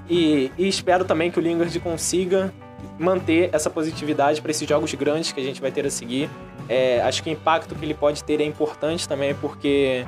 [0.09, 2.53] E, e, espero também que o Lingard consiga
[2.99, 6.29] manter essa positividade para esses jogos grandes que a gente vai ter a seguir.
[6.67, 10.05] É, acho que o impacto que ele pode ter é importante também, porque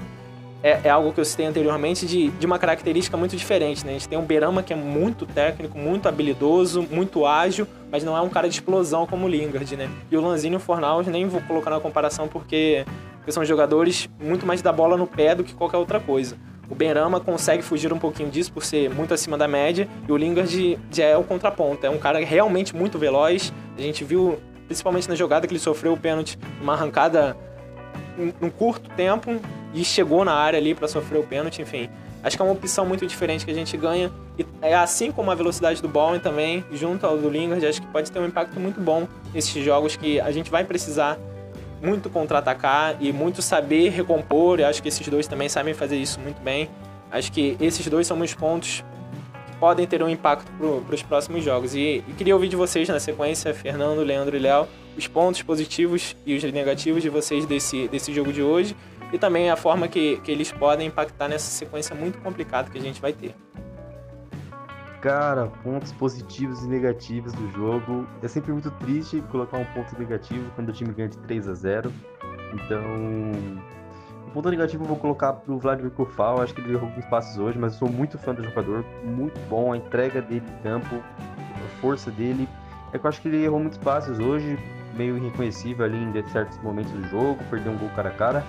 [0.65, 3.85] é, é, algo que eu citei anteriormente de, de uma característica muito diferente.
[3.85, 3.91] Né?
[3.91, 8.17] A gente tem um Berama que é muito técnico, muito habilidoso, muito ágil, mas não
[8.17, 9.87] é um cara de explosão como o Lingard, né?
[10.09, 12.83] E o Lanzini e o Fornaus nem vou colocar na comparação porque,
[13.17, 16.35] porque são jogadores muito mais da bola no pé do que qualquer outra coisa.
[16.69, 20.17] O Benrama consegue fugir um pouquinho disso por ser muito acima da média e o
[20.17, 21.85] Lingard já é o contraponto.
[21.85, 23.53] É um cara realmente muito veloz.
[23.77, 27.37] A gente viu, principalmente na jogada que ele sofreu o pênalti, uma arrancada
[28.39, 29.39] num curto tempo
[29.73, 31.89] e chegou na área ali para sofrer o pênalti, enfim.
[32.23, 34.11] Acho que é uma opção muito diferente que a gente ganha.
[34.39, 37.87] E é assim como a velocidade do Bowen também, junto ao do Lingard, acho que
[37.87, 41.19] pode ter um impacto muito bom nesses jogos que a gente vai precisar
[41.85, 44.59] muito contra-atacar e muito saber recompor.
[44.59, 46.69] Eu acho que esses dois também sabem fazer isso muito bem.
[47.11, 48.83] Acho que esses dois são meus pontos
[49.47, 51.75] que podem ter um impacto para os próximos jogos.
[51.75, 54.67] E, e, queria ouvir de vocês na sequência, Fernando, Leandro e Léo,
[54.97, 58.75] os pontos positivos e os negativos de vocês desse, desse jogo de hoje
[59.13, 62.81] e também a forma que, que eles podem impactar nessa sequência muito complicada que a
[62.81, 63.33] gente vai ter.
[65.05, 68.07] Cara, pontos positivos e negativos do jogo.
[68.23, 71.53] É sempre muito triste colocar um ponto negativo quando o time ganha de 3 a
[71.53, 71.93] 0.
[72.55, 72.81] Então,
[74.25, 76.41] o ponto negativo eu vou colocar pro Vladimir Kofal.
[76.41, 78.83] Acho que ele errou alguns passos hoje, mas eu sou muito fã do jogador.
[79.03, 82.49] Muito bom a entrega dele em campo, a força dele.
[82.91, 84.57] É que eu acho que ele errou muitos passos hoje,
[84.97, 88.43] meio irreconhecível ali em certos momentos do jogo, perdeu um gol cara a cara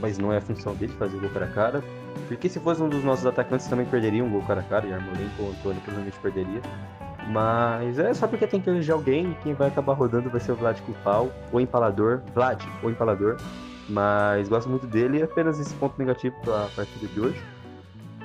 [0.00, 1.84] mas não é a função dele fazer gol cara a cara.
[2.28, 4.92] Porque se fosse um dos nossos atacantes também perderia um gol cara a cara, e
[4.92, 6.60] Armolenko ou Antônio provavelmente perderia.
[7.28, 10.52] Mas é só porque tem que eleger alguém e quem vai acabar rodando vai ser
[10.52, 13.36] o Vlad Kufal, ou Empalador, Vlad, ou Empalador.
[13.88, 17.42] Mas gosto muito dele e apenas esse ponto negativo para a partida de hoje.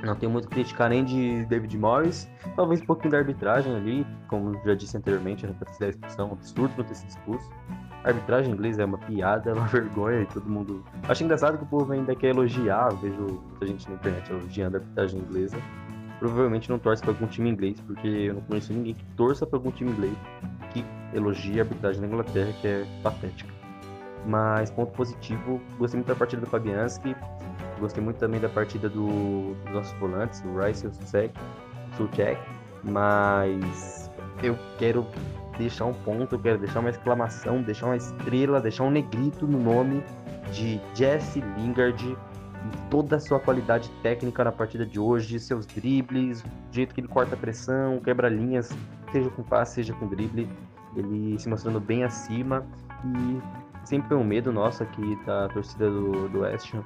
[0.04, 4.06] Não tenho muito a criticar nem de David Morris, talvez um pouquinho da arbitragem ali,
[4.28, 7.50] como já disse anteriormente, era para ter expulsão, absurdo não ter sido expulso.
[8.06, 10.84] A arbitragem inglesa é uma piada, é uma vergonha e todo mundo.
[11.10, 14.80] Acho engraçado que o povo ainda quer elogiar, vejo muita gente na internet elogiando a
[14.80, 15.58] arbitragem inglesa.
[16.20, 19.58] Provavelmente não torce para algum time inglês, porque eu não conheço ninguém que torça para
[19.58, 20.14] algum time inglês
[20.72, 23.52] que elogie a arbitragem na Inglaterra, que é patética.
[24.24, 27.16] Mas ponto positivo, gostei muito da partida do Fabianski,
[27.80, 32.40] gostei muito também da partida do, dos nossos volantes, o Rice e o Suchek,
[32.84, 34.12] mas
[34.44, 35.06] eu quero
[35.58, 39.60] deixar um ponto, eu quero deixar uma exclamação, deixar uma estrela, deixar um negrito no
[39.60, 40.04] nome
[40.52, 46.42] de Jesse Lingard e toda a sua qualidade técnica na partida de hoje, seus dribles,
[46.42, 48.76] o jeito que ele corta a pressão, quebra linhas,
[49.12, 50.50] seja com passe, seja com drible,
[50.96, 52.66] ele se mostrando bem acima.
[53.04, 56.84] E sempre foi um medo nosso aqui da torcida do, do West Ham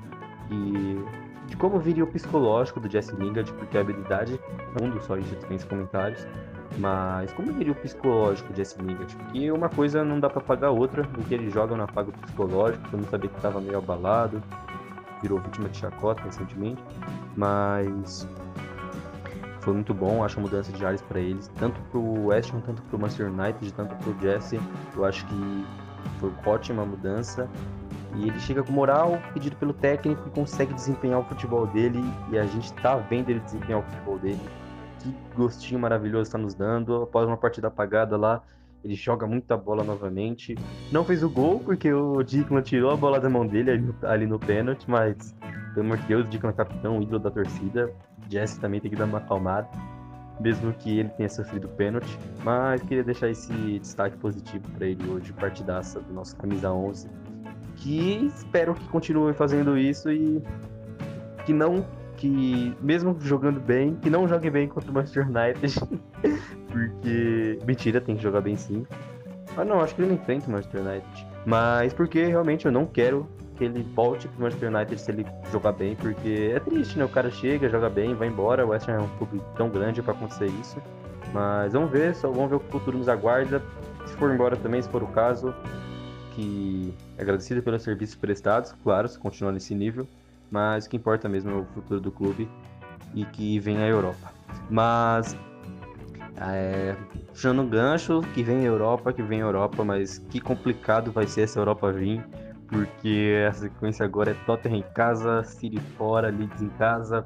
[0.51, 0.99] e
[1.47, 4.39] de como viria o psicológico do Jesse Lingard, porque a habilidade,
[4.79, 6.27] mundo só isso tem comentários,
[6.77, 9.15] mas como viria o psicológico de Jesse Lingard?
[9.15, 12.09] Porque uma coisa não dá para pagar a outra, o que ele joga não apaga
[12.09, 14.41] o psicológico, eu não sabia que estava meio abalado,
[15.21, 16.81] virou vítima de chacota recentemente,
[17.35, 18.27] mas
[19.61, 22.81] foi muito bom, acho a mudança de áreas para eles, tanto pro West Ham, tanto
[22.83, 24.59] pro Manchester United, tanto pro Jesse,
[24.95, 25.65] eu acho que
[26.19, 27.49] foi ótima mudança.
[28.15, 32.03] E ele chega com moral, pedido pelo técnico e consegue desempenhar o futebol dele.
[32.31, 34.39] E a gente tá vendo ele desempenhar o futebol dele
[34.99, 37.03] que gostinho maravilhoso está nos dando.
[37.03, 38.41] Após uma partida apagada lá,
[38.83, 40.55] ele joga muita bola novamente.
[40.91, 44.25] Não fez o gol, porque o Diclan tirou a bola da mão dele ali, ali
[44.25, 45.35] no pênalti, mas,
[45.73, 47.91] pelo amor de Deus, o Diclan é capitão, ídolo da torcida.
[48.29, 49.67] Jesse também tem que dar uma acalmada,
[50.39, 52.17] mesmo que ele tenha sofrido pênalti.
[52.43, 57.09] Mas queria deixar esse destaque positivo para ele hoje, partidaça do nosso camisa 11.
[57.75, 60.41] Que espero que continue fazendo isso e
[61.45, 61.85] que não
[62.19, 65.79] que, mesmo jogando bem, que não jogue bem contra o Manchester United.
[66.67, 67.59] porque.
[67.65, 68.85] Mentira, tem que jogar bem sim.
[69.55, 71.27] Ah não, acho que ele não enfrenta o Manchester United.
[71.45, 75.71] Mas porque realmente eu não quero que ele volte pro Manchester United se ele jogar
[75.71, 77.05] bem, porque é triste, né?
[77.05, 78.65] O cara chega, joga bem, vai embora.
[78.65, 80.77] O West Ham é um clube tão grande para acontecer isso.
[81.33, 83.61] Mas vamos ver, só vamos ver o que o futuro nos aguarda.
[84.05, 85.53] Se for embora também, se for o caso,
[86.35, 90.05] que é agradecido pelos serviços prestados, claro, se continuar nesse nível
[90.51, 92.49] mas o que importa mesmo é o futuro do clube
[93.13, 94.31] e que vem a Europa.
[94.69, 95.35] Mas
[96.41, 96.95] é,
[97.27, 101.27] puxando um gancho, que vem a Europa, que vem a Europa, mas que complicado vai
[101.27, 102.25] ser essa Europa vir,
[102.67, 107.23] porque a sequência agora é Tottenham em casa, City fora, Leeds em casa,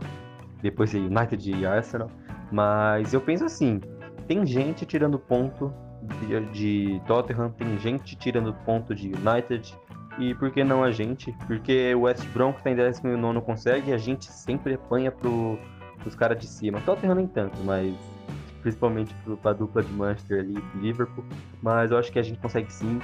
[0.62, 2.10] depois é United e Arsenal.
[2.52, 3.82] Mas eu penso assim,
[4.28, 5.74] tem gente tirando ponto
[6.20, 9.78] de, de Tottenham, tem gente tirando ponto de United,
[10.19, 11.36] e por que não a gente?
[11.47, 15.58] Porque o West Brom que tá em 19 consegue, a gente sempre apanha pro,
[15.99, 16.80] pros caras de cima.
[16.82, 17.95] Tottenham nem tanto, mas
[18.62, 21.26] principalmente para a dupla de Manchester ali e Liverpool.
[21.62, 22.99] Mas eu acho que a gente consegue sim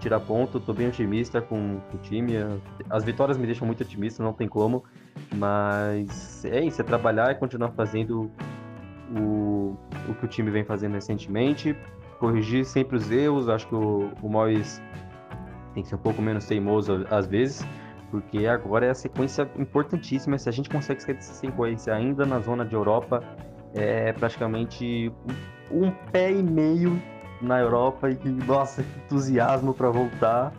[0.00, 0.58] tirar ponto.
[0.58, 2.34] Estou bem otimista com, com, o time.
[2.88, 4.84] As vitórias me deixam muito otimista, não tem como.
[5.34, 8.30] Mas é isso, é trabalhar e continuar fazendo
[9.16, 9.76] o,
[10.08, 11.76] o que o time vem fazendo recentemente.
[12.18, 13.48] Corrigir sempre os erros.
[13.48, 14.80] Acho que o, o Mois
[15.74, 17.66] tem que ser um pouco menos teimoso às vezes.
[18.10, 20.36] Porque agora é a sequência importantíssima.
[20.36, 23.22] Se a gente consegue sair dessa sequência ainda na zona de Europa,
[23.72, 25.12] é praticamente
[25.70, 27.00] um pé e meio
[27.40, 30.52] na Europa e nossa, entusiasmo para voltar.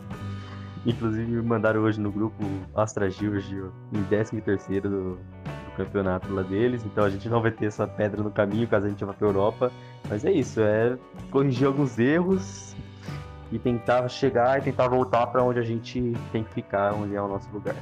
[0.86, 2.42] Inclusive me mandaram hoje no grupo
[2.74, 7.50] Astra Giorgio em 13 terceiro do, do, campeonato lá deles, então a gente não vai
[7.50, 9.70] ter essa pedra no caminho caso a gente vá para Europa.
[10.08, 10.98] Mas é isso, é
[11.30, 12.74] corrigir alguns erros
[13.52, 17.20] e tentar chegar e tentar voltar para onde a gente tem que ficar, onde é
[17.20, 17.76] o nosso lugar.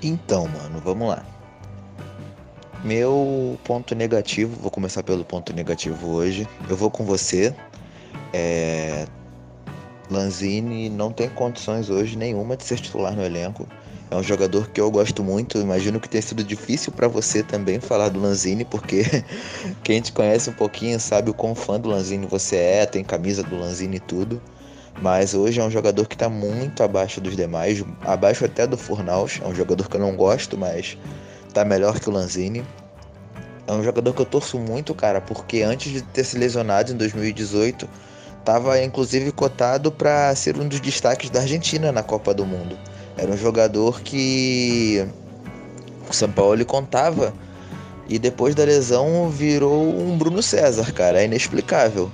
[0.00, 1.24] Então, mano, vamos lá.
[2.84, 6.48] Meu ponto negativo, vou começar pelo ponto negativo hoje.
[6.70, 7.52] Eu vou com você.
[8.32, 9.04] É...
[10.08, 13.66] Lanzini não tem condições hoje nenhuma de ser titular no elenco.
[14.10, 15.58] É um jogador que eu gosto muito.
[15.58, 19.02] Imagino que tenha sido difícil para você também falar do Lanzini, porque
[19.82, 23.42] quem te conhece um pouquinho sabe o quão fã do Lanzini você é, tem camisa
[23.42, 24.40] do Lanzini e tudo.
[25.00, 29.40] Mas hoje é um jogador que está muito abaixo dos demais, abaixo até do Furnaus.
[29.42, 30.98] É um jogador que eu não gosto, mas
[31.54, 32.64] tá melhor que o Lanzini.
[33.66, 36.96] É um jogador que eu torço muito, cara, porque antes de ter se lesionado em
[36.96, 37.88] 2018,
[38.44, 42.78] tava inclusive cotado para ser um dos destaques da Argentina na Copa do Mundo.
[43.16, 45.06] Era um jogador que
[46.08, 47.32] o São Paulo contava
[48.08, 52.10] e depois da lesão virou um Bruno César, cara, é inexplicável.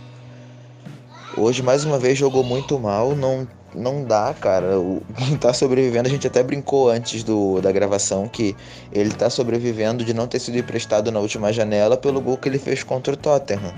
[1.36, 4.78] Hoje mais uma vez jogou muito mal, não não dá, cara.
[4.78, 5.02] O,
[5.40, 8.54] tá sobrevivendo, a gente até brincou antes do, da gravação que
[8.92, 12.58] ele tá sobrevivendo de não ter sido emprestado na última janela pelo gol que ele
[12.58, 13.74] fez contra o Tottenham.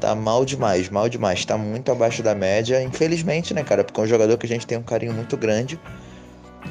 [0.00, 1.44] Tá mal demais, mal demais.
[1.44, 3.84] Tá muito abaixo da média, infelizmente, né, cara?
[3.84, 5.78] Porque é um jogador que a gente tem um carinho muito grande.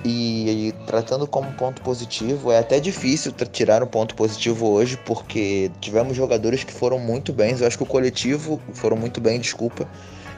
[0.05, 5.71] E, e tratando como ponto positivo, é até difícil tirar um ponto positivo hoje, porque
[5.81, 7.55] tivemos jogadores que foram muito bem.
[7.59, 9.87] Eu acho que o coletivo foram muito bem, desculpa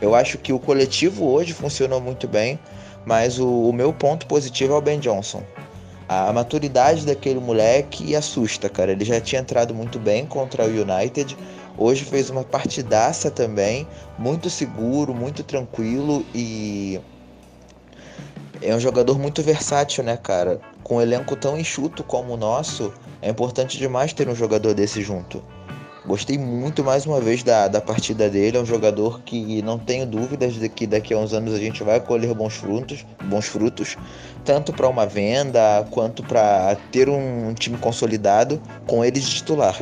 [0.02, 2.60] eu acho que o coletivo hoje funcionou muito bem,
[3.06, 5.44] mas o, o meu ponto positivo é o Ben Johnson.
[6.10, 8.92] A maturidade daquele moleque assusta, cara.
[8.92, 11.38] Ele já tinha entrado muito bem contra o United.
[11.78, 13.88] Hoje fez uma partidaça também,
[14.18, 17.00] muito seguro, muito tranquilo e
[18.62, 20.60] é um jogador muito versátil, né, cara?
[20.84, 25.02] Com um elenco tão enxuto como o nosso, é importante demais ter um jogador desse
[25.02, 25.42] junto.
[26.06, 28.58] Gostei muito mais uma vez da, da partida dele.
[28.58, 31.84] É um jogador que não tenho dúvidas de que daqui a uns anos a gente
[31.84, 33.96] vai colher bons frutos, bons frutos,
[34.44, 39.80] tanto para uma venda quanto para ter um time consolidado com ele de titular.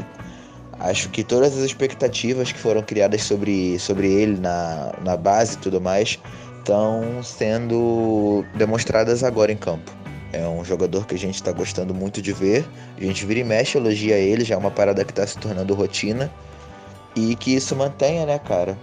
[0.78, 5.58] Acho que todas as expectativas que foram criadas sobre, sobre ele na, na base e
[5.58, 6.20] tudo mais
[6.70, 9.92] estão sendo demonstradas agora em campo.
[10.32, 12.64] É um jogador que a gente está gostando muito de ver.
[12.96, 15.74] A gente vira e mexe, elogia ele, já é uma parada que está se tornando
[15.74, 16.32] rotina.
[17.16, 18.78] E que isso mantenha, né, cara?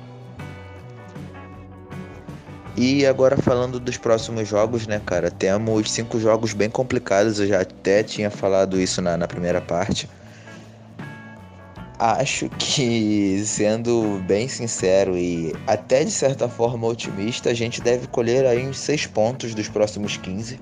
[2.77, 5.31] E agora falando dos próximos jogos, né, cara?
[5.31, 10.11] Temos cinco jogos bem complicados, eu já até tinha falado isso na, na primeira parte.
[11.99, 18.45] Acho que, sendo bem sincero e até de certa forma otimista, a gente deve colher
[18.45, 20.61] aí uns seis pontos dos próximos 15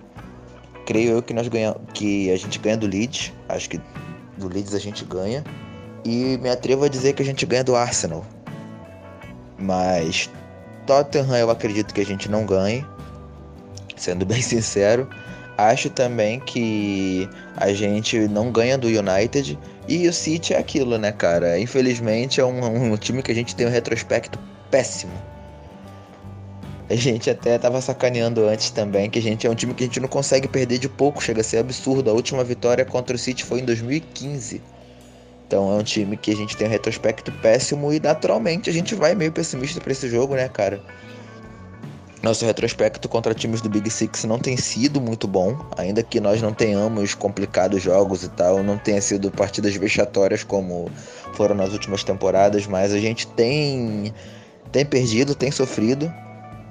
[0.84, 3.80] creio eu que nós ganhamos, que a gente ganha do Leeds, acho que
[4.36, 5.44] do Leeds a gente ganha.
[6.04, 8.24] E me atrevo a dizer que a gente ganha do Arsenal.
[9.58, 10.30] Mas
[10.86, 12.86] Tottenham eu acredito que a gente não ganhe,
[13.96, 15.08] sendo bem sincero.
[15.56, 19.58] Acho também que a gente não ganha do United.
[19.88, 21.58] E o City é aquilo, né, cara?
[21.58, 24.38] Infelizmente é um, um time que a gente tem um retrospecto
[24.70, 25.12] péssimo
[26.88, 29.86] a gente até tava sacaneando antes também que a gente é um time que a
[29.86, 32.10] gente não consegue perder de pouco, chega a ser absurdo.
[32.10, 34.60] A última vitória contra o City foi em 2015.
[35.46, 38.94] Então é um time que a gente tem um retrospecto péssimo e naturalmente a gente
[38.94, 40.80] vai meio pessimista para esse jogo, né, cara?
[42.24, 46.40] Nosso retrospecto contra times do Big Six não tem sido muito bom, ainda que nós
[46.40, 50.90] não tenhamos complicados jogos e tal, não tenha sido partidas vexatórias como
[51.34, 54.10] foram nas últimas temporadas, mas a gente tem
[54.72, 56.10] tem perdido, tem sofrido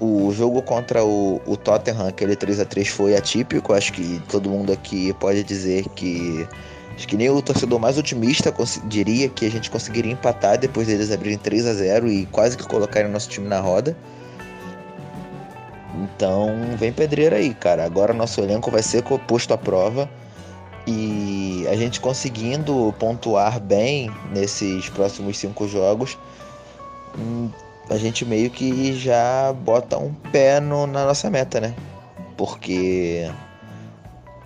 [0.00, 3.72] O jogo contra o, o Tottenham, aquele 3 a 3 foi atípico.
[3.72, 6.48] Acho que todo mundo aqui pode dizer que.
[6.96, 8.52] Acho que nem o torcedor mais otimista
[8.86, 12.64] diria que a gente conseguiria empatar depois deles abrirem 3 a 0 e quase que
[12.64, 13.96] colocarem nosso time na roda.
[16.02, 17.84] Então vem pedreira aí, cara.
[17.84, 20.08] Agora nosso elenco vai ser posto à prova.
[20.86, 26.18] E a gente conseguindo pontuar bem nesses próximos cinco jogos,
[27.18, 27.48] hum,
[27.88, 31.74] a gente meio que já bota um pé no, na nossa meta, né?
[32.36, 33.30] Porque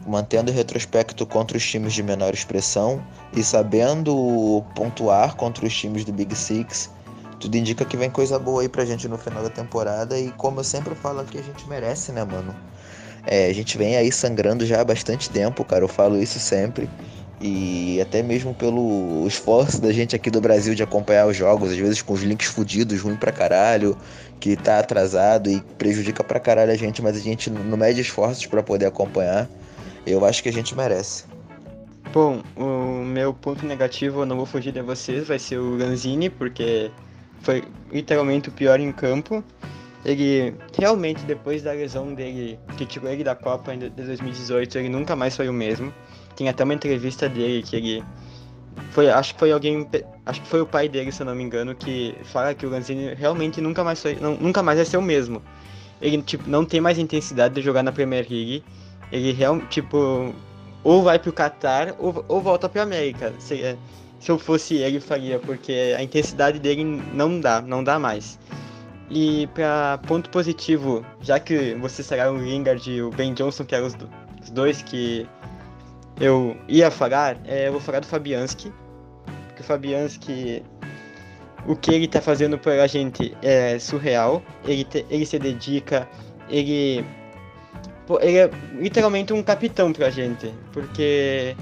[0.06, 6.04] mantendo o retrospecto contra os times de menor expressão e sabendo pontuar contra os times
[6.04, 6.90] do Big Six,
[7.40, 10.18] tudo indica que vem coisa boa aí pra gente no final da temporada.
[10.18, 12.54] E como eu sempre falo aqui, a gente merece, né, mano?
[13.26, 15.84] É, a gente vem aí sangrando já há bastante tempo, cara.
[15.84, 16.88] Eu falo isso sempre.
[17.40, 21.76] E até mesmo pelo esforço da gente aqui do Brasil de acompanhar os jogos, às
[21.76, 23.96] vezes com os links fudidos, ruim pra caralho,
[24.40, 28.44] que tá atrasado e prejudica pra caralho a gente, mas a gente não mede esforços
[28.46, 29.48] para poder acompanhar.
[30.04, 31.24] Eu acho que a gente merece.
[32.12, 36.30] Bom, o meu ponto negativo, eu não vou fugir de vocês, vai ser o Lanzini,
[36.30, 36.90] porque
[37.40, 39.42] foi literalmente o pior em campo.
[40.04, 45.16] Ele realmente, depois da lesão dele, que tirou ele da Copa de 2018, ele nunca
[45.16, 45.92] mais foi o mesmo.
[46.36, 48.04] Tem até uma entrevista dele que ele.
[48.92, 49.88] Foi, acho que foi alguém.
[50.24, 52.70] Acho que foi o pai dele, se eu não me engano, que fala que o
[52.70, 54.14] Lanzini realmente nunca mais foi.
[54.14, 55.42] Não, nunca mais vai ser o mesmo.
[56.00, 58.62] Ele, tipo, não tem mais intensidade de jogar na Premier League.
[59.10, 60.32] Ele realmente, tipo,
[60.84, 63.34] ou vai pro Qatar ou, ou volta pra América.
[63.40, 63.76] Se, é,
[64.18, 68.38] se eu fosse ele, faria, porque a intensidade dele não dá, não dá mais.
[69.10, 73.74] E para ponto positivo, já que você será o Lingard e o Ben Johnson, que
[73.74, 73.96] eram os,
[74.42, 75.26] os dois que
[76.20, 78.72] eu ia falar, é, eu vou falar do Fabianski.
[79.46, 80.62] Porque o Fabianski,
[81.66, 84.42] o que ele tá fazendo pra gente é surreal.
[84.64, 86.08] Ele, te, ele se dedica,
[86.50, 87.04] ele,
[88.20, 90.52] ele é literalmente um capitão pra gente.
[90.72, 91.56] Porque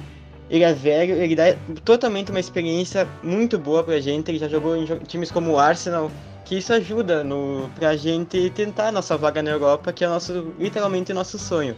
[0.49, 4.31] ele é velho, ele dá totalmente uma experiência muito boa pra gente.
[4.31, 6.11] Ele já jogou em times como o Arsenal,
[6.45, 11.13] que isso ajuda no, pra gente tentar nossa vaga na Europa, que é nosso, literalmente
[11.13, 11.77] nosso sonho.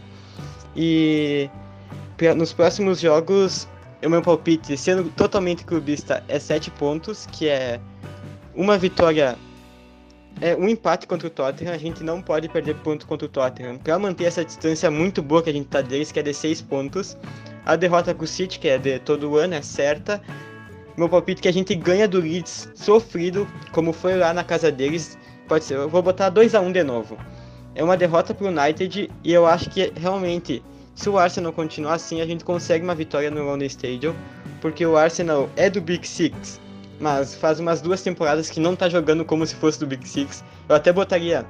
[0.75, 1.49] E
[2.15, 3.67] pra, nos próximos jogos,
[4.03, 7.79] o meu palpite, sendo totalmente clubista, é 7 pontos, que é
[8.53, 9.37] uma vitória
[10.41, 13.77] é um empate contra o Tottenham, a gente não pode perder ponto contra o Tottenham.
[13.77, 16.61] Para manter essa distância muito boa que a gente tá deles, que é de 6
[16.61, 17.17] pontos,
[17.69, 20.19] a derrota com o City, que é de todo ano, é certa.
[20.97, 24.71] Meu palpite é que a gente ganha do Leeds sofrido, como foi lá na casa
[24.71, 25.17] deles.
[25.47, 27.17] Pode ser, eu vou botar 2 a 1 de novo.
[27.75, 30.63] É uma derrota pro United e eu acho que realmente,
[30.95, 34.15] se o Arsenal continuar assim, a gente consegue uma vitória no London Stadium,
[34.59, 36.59] porque o Arsenal é do Big Six,
[36.99, 40.43] mas faz umas duas temporadas que não tá jogando como se fosse do Big Six.
[40.67, 41.45] Eu até botaria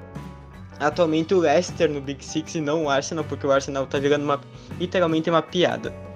[0.80, 4.24] atualmente o Leicester no Big Six e não o Arsenal, porque o Arsenal tá virando
[4.24, 4.40] uma,
[4.80, 6.09] literalmente uma piada.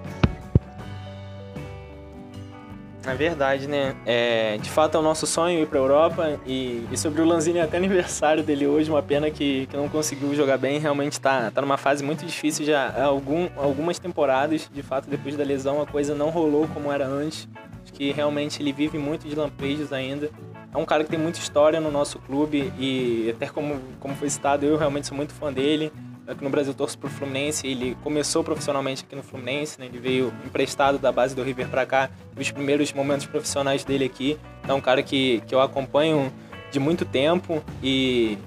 [3.05, 3.95] É verdade, né?
[4.05, 7.59] É, de fato é o nosso sonho ir pra Europa e, e sobre o Lanzini
[7.59, 11.61] até aniversário dele hoje, uma pena que, que não conseguiu jogar bem, realmente tá, tá
[11.61, 15.85] numa fase muito difícil já há algum, algumas temporadas, de fato depois da lesão a
[15.85, 17.47] coisa não rolou como era antes,
[17.83, 20.29] acho que realmente ele vive muito de lampejos ainda,
[20.73, 24.29] é um cara que tem muita história no nosso clube e até como, como foi
[24.29, 25.91] citado, eu realmente sou muito fã dele,
[26.27, 29.85] aqui no Brasil torço pro Fluminense, ele começou profissionalmente aqui no Fluminense, né?
[29.87, 34.37] ele veio emprestado da base do River para cá, os primeiros momentos profissionais dele aqui,
[34.67, 36.31] é um cara que, que eu acompanho
[36.71, 38.37] de muito tempo e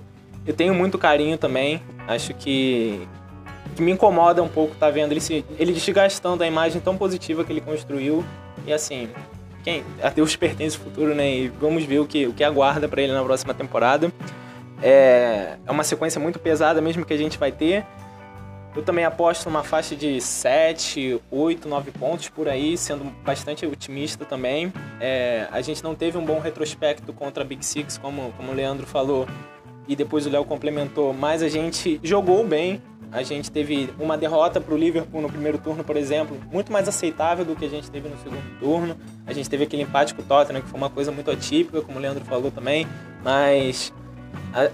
[0.46, 3.06] eu tenho muito carinho também, acho que,
[3.74, 7.44] que me incomoda um pouco tá vendo ele se ele desgastando a imagem tão positiva
[7.44, 8.24] que ele construiu.
[8.66, 9.08] E assim
[9.62, 11.34] quem a Deus pertence o futuro né?
[11.34, 14.12] E vamos ver o que o que aguarda para ele na próxima temporada
[14.82, 17.84] é, é uma sequência muito pesada mesmo que a gente vai ter.
[18.76, 24.26] Eu também aposto numa faixa de 7, 8, 9 pontos por aí, sendo bastante otimista
[24.26, 24.70] também.
[25.00, 28.54] É, a gente não teve um bom retrospecto contra a Big Six, como, como o
[28.54, 29.26] Leandro falou,
[29.88, 32.82] e depois o Léo complementou, mas a gente jogou bem.
[33.10, 36.86] A gente teve uma derrota para o Liverpool no primeiro turno, por exemplo, muito mais
[36.86, 38.94] aceitável do que a gente teve no segundo turno.
[39.26, 41.98] A gente teve aquele empate com o Tottenham, que foi uma coisa muito atípica, como
[41.98, 42.86] o Leandro falou também,
[43.22, 43.90] mas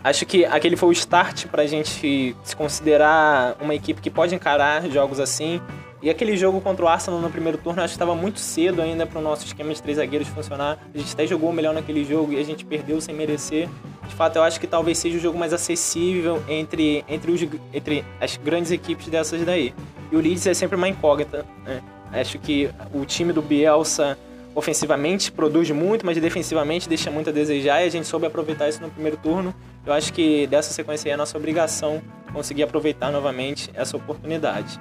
[0.05, 4.35] Acho que aquele foi o start para a gente se considerar uma equipe que pode
[4.35, 5.61] encarar jogos assim.
[6.01, 9.07] E aquele jogo contra o Arsenal no primeiro turno, acho que estava muito cedo ainda
[9.07, 10.78] para o nosso esquema de três zagueiros funcionar.
[10.93, 13.68] A gente até jogou melhor naquele jogo e a gente perdeu sem merecer.
[14.09, 17.41] De fato, eu acho que talvez seja o jogo mais acessível entre, entre, os,
[17.72, 19.72] entre as grandes equipes dessas daí.
[20.11, 21.47] E o Leeds é sempre uma incógnita.
[21.64, 21.80] Né?
[22.12, 24.18] Acho que o time do Bielsa
[24.55, 28.82] ofensivamente produz muito, mas defensivamente deixa muito a desejar e a gente soube aproveitar isso
[28.82, 29.55] no primeiro turno.
[29.84, 34.78] Eu acho que dessa sequência aí é nossa obrigação conseguir aproveitar novamente essa oportunidade.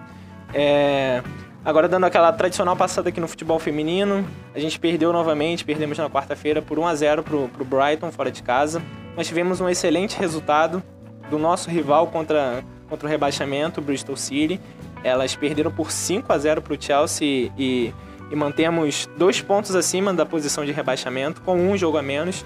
[0.54, 1.22] É...
[1.64, 6.10] Agora dando aquela tradicional passada aqui no futebol feminino, a gente perdeu novamente, perdemos na
[6.10, 8.82] quarta-feira por 1 a 0 pro, pro Brighton fora de casa,
[9.16, 10.82] mas tivemos um excelente resultado
[11.30, 14.60] do nosso rival contra, contra o rebaixamento, o Bristol City.
[15.04, 17.94] Elas perderam por 5 a 0 pro Chelsea e,
[18.32, 22.46] e mantemos dois pontos acima da posição de rebaixamento, com um jogo a menos.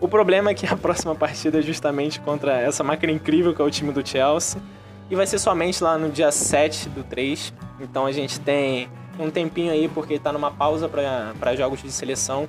[0.00, 3.64] O problema é que a próxima partida é justamente contra essa máquina incrível que é
[3.64, 4.60] o time do Chelsea.
[5.10, 7.52] E vai ser somente lá no dia 7 do 3.
[7.80, 12.46] Então a gente tem um tempinho aí, porque está numa pausa para jogos de seleção.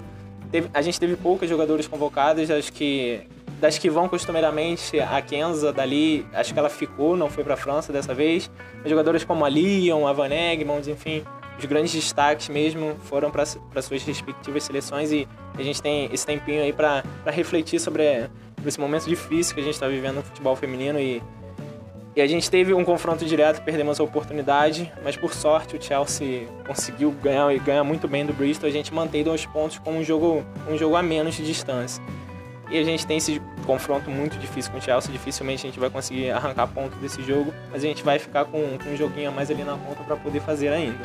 [0.50, 3.22] Teve, a gente teve poucas jogadoras convocadas, acho que
[3.60, 7.58] das que vão costumeiramente, a Kenza dali, acho que ela ficou, não foi para a
[7.58, 8.50] França dessa vez.
[8.84, 11.24] As jogadoras como a Lyon, a Van Egmond, enfim,
[11.62, 16.64] os grandes destaques mesmo foram para suas respectivas seleções e a gente tem esse tempinho
[16.64, 18.30] aí para refletir sobre,
[18.66, 21.22] esse momento difícil que a gente está vivendo no futebol feminino e
[22.14, 26.46] e a gente teve um confronto direto, perdemos a oportunidade, mas por sorte o Chelsea
[26.68, 28.68] conseguiu ganhar e ganha muito bem do Bristol.
[28.68, 32.04] A gente mantém dois pontos com um jogo, um jogo a menos de distância.
[32.70, 35.10] E a gente tem esse confronto muito difícil com o Chelsea.
[35.10, 38.78] Dificilmente a gente vai conseguir arrancar ponto desse jogo, mas a gente vai ficar com,
[38.78, 41.00] com um joguinho a mais ali na conta para poder fazer ainda.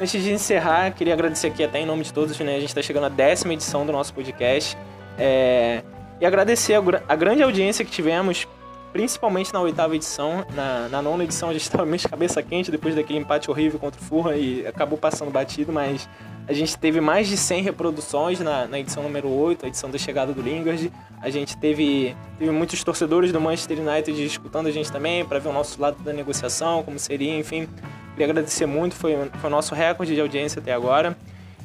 [0.00, 2.56] Antes de encerrar, queria agradecer aqui até em nome de todos, né?
[2.56, 4.76] A gente está chegando à décima edição do nosso podcast.
[5.18, 5.82] É...
[6.20, 8.46] E agradecer a, a grande audiência que tivemos
[8.92, 10.44] principalmente na oitava edição.
[10.54, 13.78] Na, na nona edição a gente estava meio de cabeça quente depois daquele empate horrível
[13.78, 16.08] contra o Furra e acabou passando batido, mas
[16.48, 19.98] a gente teve mais de 100 reproduções na, na edição número 8, a edição da
[19.98, 20.90] chegada do Lingard.
[21.20, 25.50] A gente teve, teve muitos torcedores do Manchester United escutando a gente também para ver
[25.50, 27.68] o nosso lado da negociação, como seria, enfim.
[28.12, 31.16] Queria agradecer muito, foi, foi o nosso recorde de audiência até agora.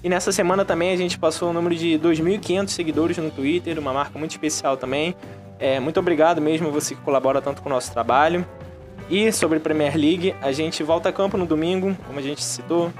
[0.03, 3.93] E nessa semana também a gente passou o número de 2.500 seguidores no Twitter, uma
[3.93, 5.15] marca muito especial também.
[5.63, 8.45] É, muito obrigado mesmo você que colabora tanto com o nosso trabalho.
[9.09, 12.91] E sobre Premier League, a gente volta a campo no domingo, como a gente citou,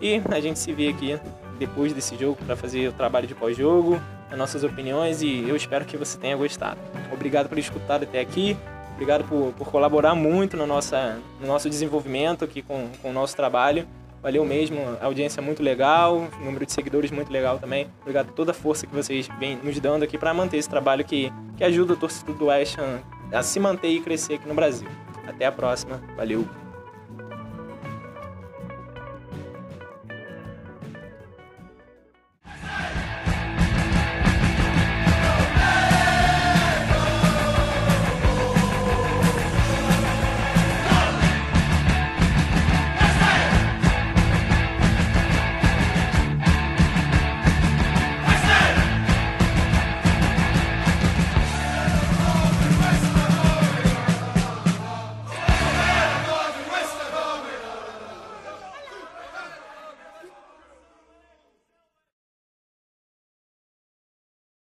[0.00, 1.18] e a gente se vê aqui
[1.58, 4.00] depois desse jogo para fazer o trabalho de pós-jogo,
[4.30, 6.78] as nossas opiniões e eu espero que você tenha gostado.
[7.12, 8.56] Obrigado por escutar até aqui,
[8.92, 13.34] obrigado por, por colaborar muito no, nossa, no nosso desenvolvimento aqui com, com o nosso
[13.34, 13.84] trabalho.
[14.22, 17.88] Valeu mesmo, audiência muito legal, número de seguidores muito legal também.
[18.02, 21.04] Obrigado por toda a força que vocês vêm nos dando aqui para manter esse trabalho
[21.04, 23.00] que, que ajuda o torcedor do West Ham
[23.32, 24.88] a se manter e crescer aqui no Brasil.
[25.26, 26.61] Até a próxima, valeu!